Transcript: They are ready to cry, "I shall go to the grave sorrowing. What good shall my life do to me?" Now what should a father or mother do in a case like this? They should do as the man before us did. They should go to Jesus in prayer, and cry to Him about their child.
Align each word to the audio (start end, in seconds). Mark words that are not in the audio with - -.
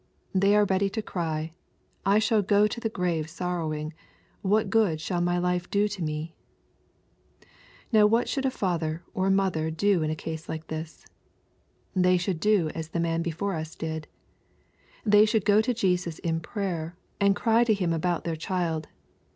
They 0.33 0.55
are 0.55 0.65
ready 0.65 0.89
to 0.97 1.01
cry, 1.03 1.51
"I 2.07 2.17
shall 2.17 2.41
go 2.41 2.65
to 2.65 2.79
the 2.79 2.89
grave 2.89 3.29
sorrowing. 3.29 3.93
What 4.41 4.71
good 4.71 4.99
shall 4.99 5.21
my 5.21 5.37
life 5.37 5.69
do 5.69 5.87
to 5.87 6.01
me?" 6.01 6.33
Now 7.93 8.07
what 8.07 8.27
should 8.27 8.47
a 8.47 8.49
father 8.49 9.03
or 9.13 9.29
mother 9.29 9.69
do 9.69 10.01
in 10.01 10.09
a 10.09 10.15
case 10.15 10.49
like 10.49 10.69
this? 10.69 11.05
They 11.95 12.17
should 12.17 12.39
do 12.39 12.69
as 12.69 12.89
the 12.89 12.99
man 12.99 13.21
before 13.21 13.53
us 13.53 13.75
did. 13.75 14.07
They 15.05 15.23
should 15.23 15.45
go 15.45 15.61
to 15.61 15.71
Jesus 15.71 16.17
in 16.17 16.39
prayer, 16.39 16.97
and 17.19 17.35
cry 17.35 17.63
to 17.63 17.73
Him 17.75 17.93
about 17.93 18.23
their 18.23 18.35
child. 18.35 18.87